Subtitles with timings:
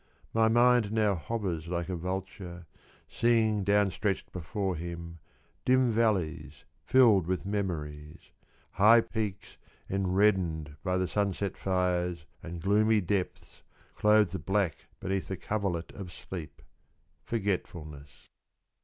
[0.33, 2.65] My mind now hovers like a vulture
[3.07, 5.19] Seeing down stretched before him
[5.63, 8.31] Dim valleys filled with memories,
[8.71, 13.61] High peaks enreddened by the sunset fires And gloomy depths,
[13.93, 16.63] clothed black Beneath the coverlet of sleep,
[17.23, 18.25] forgetfulness.